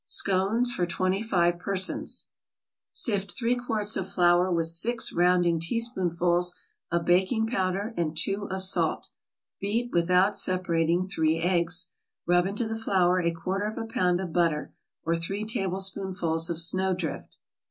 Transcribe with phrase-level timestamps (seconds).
[0.07, 2.29] SCONES FOR TWENTY FIVE PERSONS
[2.89, 6.55] Sift three quarts of flour with six rounding teaspoonfuls
[6.91, 9.11] of baking powder and two of salt.
[9.59, 11.91] Beat, without separating, three eggs.
[12.25, 16.57] Rub into the flour a quarter of a pound of butter, or three tablespoonfuls of
[16.57, 17.37] snowdrift.